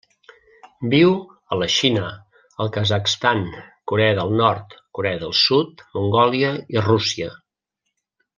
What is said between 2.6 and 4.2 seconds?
el Kazakhstan, Corea